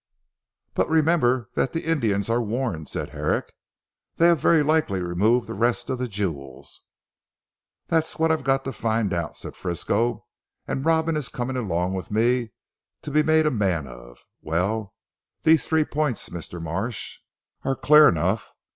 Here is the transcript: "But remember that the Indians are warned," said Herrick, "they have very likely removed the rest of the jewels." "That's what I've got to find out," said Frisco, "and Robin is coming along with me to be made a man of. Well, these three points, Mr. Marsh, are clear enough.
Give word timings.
"But 0.73 0.89
remember 0.89 1.51
that 1.53 1.73
the 1.73 1.85
Indians 1.85 2.27
are 2.27 2.41
warned," 2.41 2.89
said 2.89 3.09
Herrick, 3.09 3.53
"they 4.15 4.29
have 4.29 4.39
very 4.39 4.63
likely 4.63 4.99
removed 4.99 5.45
the 5.45 5.53
rest 5.53 5.91
of 5.91 5.99
the 5.99 6.07
jewels." 6.07 6.81
"That's 7.85 8.17
what 8.17 8.31
I've 8.31 8.43
got 8.43 8.63
to 8.63 8.71
find 8.73 9.13
out," 9.13 9.37
said 9.37 9.55
Frisco, 9.55 10.25
"and 10.67 10.83
Robin 10.83 11.15
is 11.15 11.29
coming 11.29 11.55
along 11.55 11.93
with 11.93 12.09
me 12.09 12.49
to 13.03 13.11
be 13.11 13.21
made 13.21 13.45
a 13.45 13.51
man 13.51 13.85
of. 13.85 14.17
Well, 14.41 14.95
these 15.43 15.67
three 15.67 15.85
points, 15.85 16.29
Mr. 16.29 16.59
Marsh, 16.59 17.19
are 17.63 17.75
clear 17.75 18.09
enough. 18.09 18.49